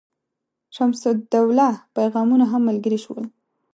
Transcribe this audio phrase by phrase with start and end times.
[0.75, 3.23] شمس الدوله پیغامونه هم ملګري شول.